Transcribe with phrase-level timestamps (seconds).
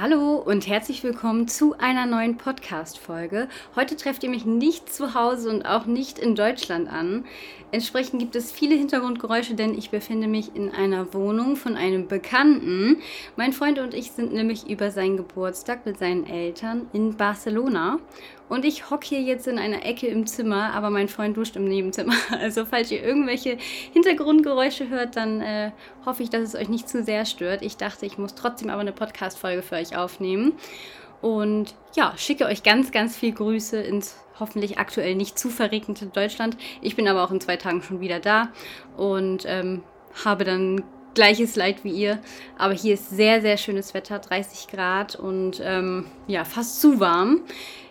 [0.00, 3.48] Hallo und herzlich willkommen zu einer neuen Podcast-Folge.
[3.74, 7.24] Heute trefft ihr mich nicht zu Hause und auch nicht in Deutschland an.
[7.72, 12.98] Entsprechend gibt es viele Hintergrundgeräusche, denn ich befinde mich in einer Wohnung von einem Bekannten.
[13.34, 17.98] Mein Freund und ich sind nämlich über seinen Geburtstag mit seinen Eltern in Barcelona.
[18.48, 21.64] Und ich hocke hier jetzt in einer Ecke im Zimmer, aber mein Freund duscht im
[21.64, 22.14] Nebenzimmer.
[22.40, 23.58] Also falls ihr irgendwelche
[23.92, 25.72] Hintergrundgeräusche hört, dann äh,
[26.06, 27.62] hoffe ich, dass es euch nicht zu sehr stört.
[27.62, 30.52] Ich dachte, ich muss trotzdem aber eine Podcast-Folge für euch aufnehmen.
[31.20, 36.56] Und ja, schicke euch ganz, ganz viel Grüße ins hoffentlich aktuell nicht zu verregnete Deutschland.
[36.80, 38.52] Ich bin aber auch in zwei Tagen schon wieder da
[38.96, 39.82] und ähm,
[40.24, 40.84] habe dann
[41.18, 42.20] gleiches Leid wie ihr.
[42.56, 47.40] Aber hier ist sehr, sehr schönes Wetter, 30 Grad und ähm, ja, fast zu warm.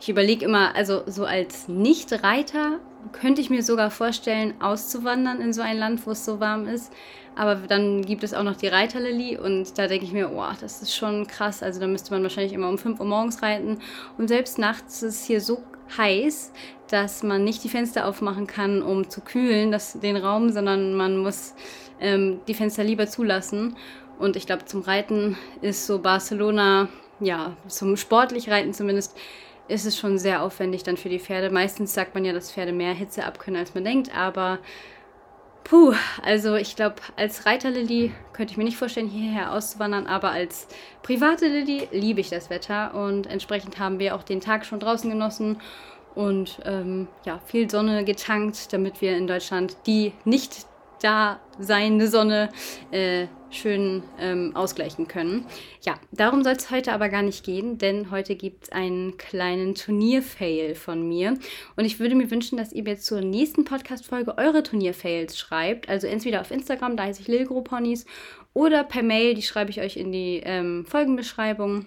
[0.00, 2.80] Ich überlege immer, also so als Nicht-Reiter
[3.12, 6.92] könnte ich mir sogar vorstellen, auszuwandern in so ein Land, wo es so warm ist.
[7.36, 10.82] Aber dann gibt es auch noch die Reiterlilly und da denke ich mir, oh, das
[10.82, 11.62] ist schon krass.
[11.62, 13.78] Also da müsste man wahrscheinlich immer um 5 Uhr morgens reiten.
[14.18, 15.62] Und selbst nachts ist es hier so
[15.96, 16.52] heiß,
[16.90, 21.18] dass man nicht die Fenster aufmachen kann, um zu kühlen, das, den Raum, sondern man
[21.18, 21.54] muss
[22.02, 23.76] ähm, die Fenster lieber zulassen.
[24.18, 26.88] Und ich glaube, zum Reiten ist so Barcelona,
[27.20, 29.16] ja, zum sportlich Reiten zumindest,
[29.68, 31.48] ist es schon sehr aufwendig dann für die Pferde.
[31.50, 34.58] Meistens sagt man ja, dass Pferde mehr Hitze abkönnen, als man denkt, aber
[35.64, 40.66] puh, also ich glaube, als Reiterlilly könnte ich mir nicht vorstellen, hierher auszuwandern, aber als
[41.02, 45.08] private Lilly liebe ich das Wetter und entsprechend haben wir auch den Tag schon draußen
[45.08, 45.58] genossen
[46.14, 50.66] und ähm, ja, viel Sonne getankt, damit wir in Deutschland die nicht
[51.02, 52.48] da seiende Sonne
[52.90, 55.46] äh, schön ähm, ausgleichen können.
[55.82, 59.74] Ja, darum soll es heute aber gar nicht gehen, denn heute gibt es einen kleinen
[59.74, 61.38] Turnier-Fail von mir.
[61.76, 65.88] Und ich würde mir wünschen, dass ihr jetzt zur nächsten Podcast-Folge eure Turnier-Fails schreibt.
[65.88, 68.06] Also entweder auf Instagram, da heiße ich Lilgro-Ponys,
[68.54, 71.86] oder per Mail, die schreibe ich euch in die ähm, Folgenbeschreibung.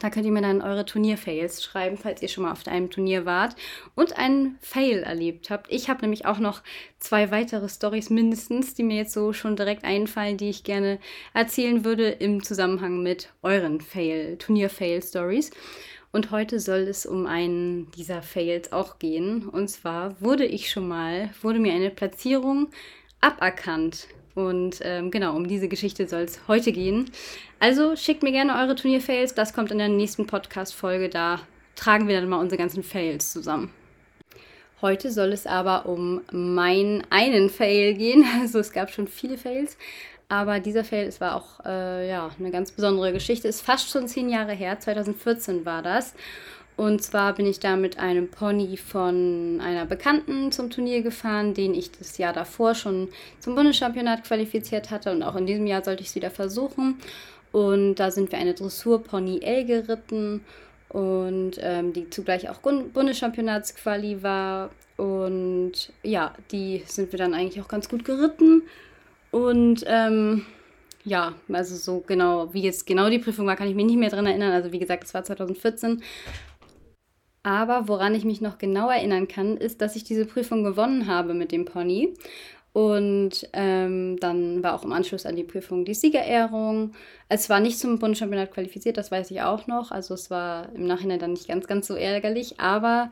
[0.00, 3.24] Da könnt ihr mir dann eure Turnier-Fails schreiben, falls ihr schon mal auf einem Turnier
[3.24, 3.56] wart
[3.96, 5.66] und einen Fail erlebt habt.
[5.72, 6.62] Ich habe nämlich auch noch
[7.00, 11.00] zwei weitere Stories mindestens, die mir jetzt so schon direkt einfallen, die ich gerne
[11.34, 15.50] erzählen würde im Zusammenhang mit euren Fail, Turnier-Fail-Stories.
[16.12, 19.48] Und heute soll es um einen dieser Fails auch gehen.
[19.48, 22.68] Und zwar wurde ich schon mal, wurde mir eine Platzierung
[23.20, 24.06] aberkannt
[24.38, 27.10] und ähm, genau, um diese Geschichte soll es heute gehen.
[27.58, 29.34] Also schickt mir gerne eure Turnierfails.
[29.34, 31.08] Das kommt in der nächsten Podcast-Folge.
[31.08, 31.40] Da
[31.74, 33.72] tragen wir dann mal unsere ganzen Fails zusammen.
[34.80, 38.24] Heute soll es aber um meinen einen Fail gehen.
[38.40, 39.76] Also es gab schon viele Fails.
[40.28, 43.48] Aber dieser Fail, es war auch äh, ja, eine ganz besondere Geschichte.
[43.48, 44.78] Ist fast schon zehn Jahre her.
[44.78, 46.14] 2014 war das.
[46.78, 51.74] Und zwar bin ich da mit einem Pony von einer Bekannten zum Turnier gefahren, den
[51.74, 53.08] ich das Jahr davor schon
[53.40, 55.10] zum Bundeschampionat qualifiziert hatte.
[55.10, 57.00] Und auch in diesem Jahr sollte ich es wieder versuchen.
[57.50, 60.44] Und da sind wir eine Dressur-Pony L geritten
[60.88, 64.70] und ähm, die zugleich auch Bundeschampionatsquali war.
[64.96, 68.62] Und ja, die sind wir dann eigentlich auch ganz gut geritten.
[69.32, 70.46] Und ähm,
[71.02, 74.10] ja, also so genau, wie jetzt genau die Prüfung war, kann ich mich nicht mehr
[74.10, 74.52] dran erinnern.
[74.52, 76.04] Also wie gesagt, es war 2014.
[77.48, 81.32] Aber woran ich mich noch genau erinnern kann, ist, dass ich diese Prüfung gewonnen habe
[81.32, 82.12] mit dem Pony.
[82.74, 86.92] Und ähm, dann war auch im Anschluss an die Prüfung die Siegerehrung.
[87.30, 89.90] Es war nicht zum Bundeschampionat qualifiziert, das weiß ich auch noch.
[89.90, 92.60] Also es war im Nachhinein dann nicht ganz, ganz so ärgerlich.
[92.60, 93.08] Aber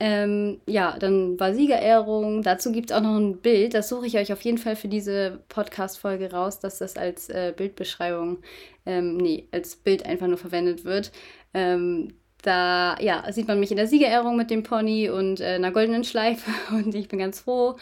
[0.00, 2.42] ähm, ja, dann war Siegerehrung.
[2.42, 3.74] Dazu gibt es auch noch ein Bild.
[3.74, 7.52] Das suche ich euch auf jeden Fall für diese Podcast-Folge raus, dass das als äh,
[7.54, 8.38] Bildbeschreibung,
[8.86, 11.12] ähm, nee, als Bild einfach nur verwendet wird.
[11.52, 12.14] Ähm,
[12.44, 16.04] da ja, sieht man mich in der Siegerehrung mit dem Pony und äh, einer goldenen
[16.04, 17.76] Schleife und ich bin ganz froh.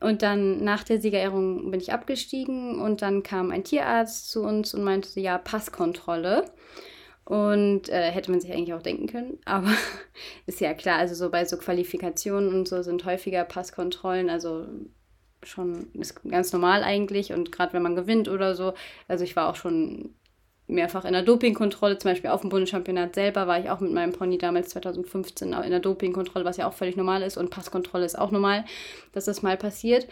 [0.00, 4.74] Und dann nach der Siegerehrung bin ich abgestiegen und dann kam ein Tierarzt zu uns
[4.74, 6.46] und meinte, ja, Passkontrolle.
[7.24, 9.70] Und äh, hätte man sich eigentlich auch denken können, aber
[10.46, 14.66] ist ja klar, also so bei so Qualifikationen und so sind häufiger Passkontrollen, also
[15.44, 18.74] schon ist ganz normal eigentlich und gerade wenn man gewinnt oder so,
[19.06, 20.14] also ich war auch schon
[20.70, 24.12] mehrfach in der Dopingkontrolle, zum Beispiel auf dem Bundeschampionat selber war ich auch mit meinem
[24.12, 28.18] Pony damals 2015 in der Dopingkontrolle, was ja auch völlig normal ist und Passkontrolle ist
[28.18, 28.64] auch normal,
[29.12, 30.06] dass das mal passiert.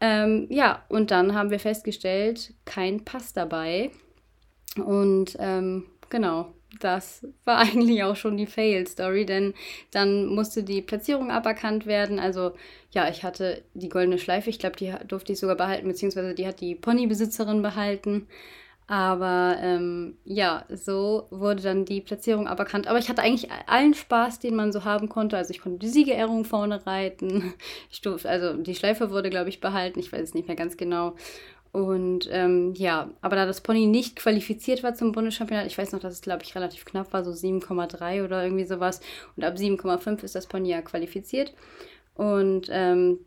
[0.00, 3.90] Ähm, ja, und dann haben wir festgestellt, kein Pass dabei.
[4.84, 9.54] Und ähm, genau, das war eigentlich auch schon die Fail-Story, denn
[9.90, 12.18] dann musste die Platzierung aberkannt werden.
[12.18, 12.52] Also
[12.90, 16.46] ja, ich hatte die goldene Schleife, ich glaube, die durfte ich sogar behalten, beziehungsweise die
[16.46, 18.26] hat die Ponybesitzerin behalten.
[18.86, 22.88] Aber ähm, ja, so wurde dann die Platzierung aberkannt.
[22.88, 25.36] Aber ich hatte eigentlich allen Spaß, den man so haben konnte.
[25.36, 27.54] Also ich konnte die Siegerehrung vorne reiten.
[28.02, 30.00] Durfte, also die Schleife wurde, glaube ich, behalten.
[30.00, 31.14] Ich weiß es nicht mehr ganz genau.
[31.72, 36.00] Und ähm, ja, aber da das Pony nicht qualifiziert war zum Bundeschampionat, ich weiß noch,
[36.00, 39.00] dass es, glaube ich, relativ knapp war, so 7,3 oder irgendwie sowas.
[39.36, 41.54] Und ab 7,5 ist das Pony ja qualifiziert.
[42.14, 43.20] Und ähm,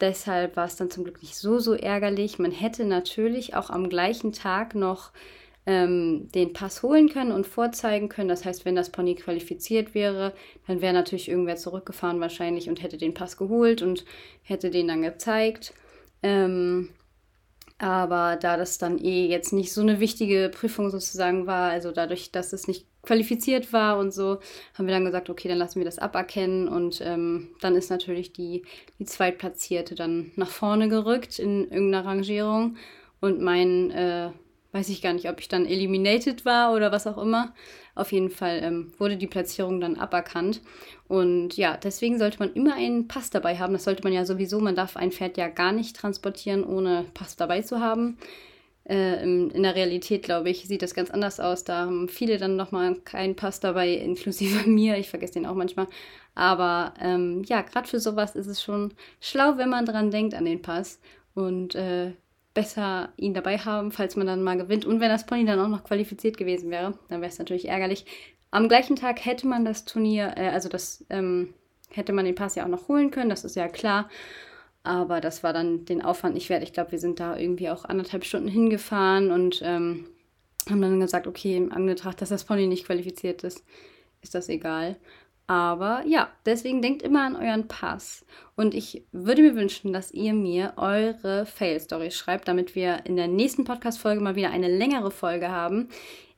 [0.00, 2.38] deshalb war es dann zum Glück nicht so, so ärgerlich.
[2.38, 5.12] Man hätte natürlich auch am gleichen Tag noch
[5.66, 8.28] ähm, den Pass holen können und vorzeigen können.
[8.28, 10.32] Das heißt, wenn das Pony qualifiziert wäre,
[10.66, 14.04] dann wäre natürlich irgendwer zurückgefahren wahrscheinlich und hätte den Pass geholt und
[14.42, 15.74] hätte den dann gezeigt.
[16.22, 16.90] Ähm,
[17.80, 22.30] aber da das dann eh jetzt nicht so eine wichtige Prüfung sozusagen war, also dadurch,
[22.30, 24.38] dass es nicht qualifiziert war und so,
[24.74, 28.34] haben wir dann gesagt, okay, dann lassen wir das aberkennen und ähm, dann ist natürlich
[28.34, 28.64] die,
[28.98, 32.76] die Zweitplatzierte dann nach vorne gerückt in irgendeiner Rangierung
[33.20, 34.30] und mein äh,
[34.72, 37.52] weiß ich gar nicht, ob ich dann eliminated war oder was auch immer.
[37.94, 40.60] Auf jeden Fall ähm, wurde die Platzierung dann aberkannt.
[41.08, 43.72] Und ja, deswegen sollte man immer einen Pass dabei haben.
[43.72, 44.60] Das sollte man ja sowieso.
[44.60, 48.16] Man darf ein Pferd ja gar nicht transportieren, ohne Pass dabei zu haben.
[48.88, 51.64] Äh, in der Realität, glaube ich, sieht das ganz anders aus.
[51.64, 54.96] Da haben viele dann nochmal keinen Pass dabei, inklusive mir.
[54.98, 55.88] Ich vergesse den auch manchmal.
[56.34, 60.44] Aber ähm, ja, gerade für sowas ist es schon schlau, wenn man dran denkt an
[60.44, 61.00] den Pass.
[61.34, 62.12] Und äh,
[62.54, 64.84] besser ihn dabei haben, falls man dann mal gewinnt.
[64.84, 68.06] Und wenn das Pony dann auch noch qualifiziert gewesen wäre, dann wäre es natürlich ärgerlich.
[68.50, 71.54] Am gleichen Tag hätte man das Turnier, äh, also das ähm,
[71.90, 74.08] hätte man den Pass ja auch noch holen können, das ist ja klar.
[74.82, 76.62] Aber das war dann den Aufwand nicht wert.
[76.62, 80.06] Ich glaube, wir sind da irgendwie auch anderthalb Stunden hingefahren und ähm,
[80.68, 83.62] haben dann gesagt, okay, im Anbetracht, dass das Pony nicht qualifiziert ist,
[84.22, 84.96] ist das egal.
[85.50, 88.24] Aber ja, deswegen denkt immer an euren Pass.
[88.54, 93.26] Und ich würde mir wünschen, dass ihr mir eure Fail-Story schreibt, damit wir in der
[93.26, 95.88] nächsten Podcast-Folge mal wieder eine längere Folge haben,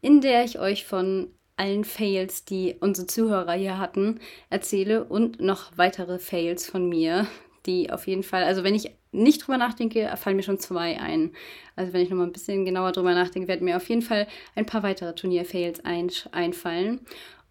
[0.01, 1.29] in der ich euch von
[1.59, 4.19] allen Fails, die unsere Zuhörer hier hatten,
[4.49, 7.27] erzähle und noch weitere Fails von mir,
[7.67, 11.33] die auf jeden Fall, also wenn ich nicht drüber nachdenke, fallen mir schon zwei ein.
[11.77, 14.65] Also wenn ich nochmal ein bisschen genauer drüber nachdenke, werden mir auf jeden Fall ein
[14.65, 17.01] paar weitere Turnier-Fails ein, einfallen.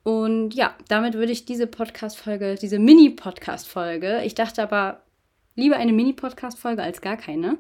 [0.04, 5.02] Und ja, damit würde ich diese Podcast-Folge, diese Mini-Podcast-Folge, ich dachte aber
[5.56, 7.58] lieber eine Mini-Podcast-Folge als gar keine,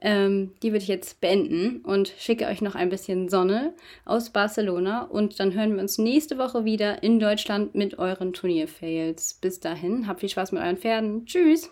[0.00, 3.72] ähm, die würde ich jetzt beenden und schicke euch noch ein bisschen Sonne
[4.04, 5.02] aus Barcelona.
[5.02, 9.34] Und dann hören wir uns nächste Woche wieder in Deutschland mit euren Turnier-Fails.
[9.34, 11.24] Bis dahin, habt viel Spaß mit euren Pferden.
[11.26, 11.70] Tschüss!